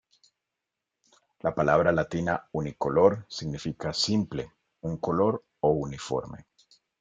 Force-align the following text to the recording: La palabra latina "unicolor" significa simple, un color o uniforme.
La 1.41 1.53
palabra 1.53 1.91
latina 1.91 2.49
"unicolor" 2.53 3.27
significa 3.29 3.93
simple, 3.93 4.51
un 4.81 4.97
color 4.97 5.45
o 5.59 5.69
uniforme. 5.73 6.47